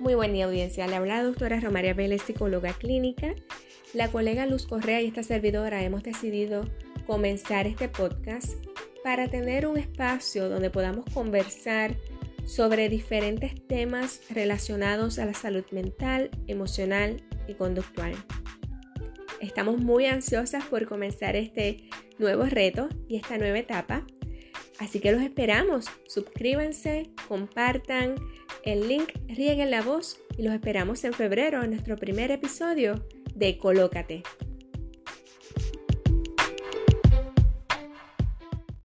[0.00, 0.86] Muy buen día audiencia.
[0.86, 3.34] Le habla la doctora Romaria Vélez, psicóloga clínica.
[3.94, 6.64] La colega Luz Correa y esta servidora hemos decidido
[7.04, 8.52] comenzar este podcast
[9.02, 11.96] para tener un espacio donde podamos conversar
[12.46, 18.14] sobre diferentes temas relacionados a la salud mental, emocional y conductual.
[19.40, 21.88] Estamos muy ansiosas por comenzar este
[22.18, 24.06] nuevo reto y esta nueva etapa
[24.78, 25.86] Así que los esperamos.
[26.06, 28.14] Suscríbanse, compartan
[28.64, 33.58] el link, rieguen la voz y los esperamos en febrero en nuestro primer episodio de
[33.58, 34.22] Colócate.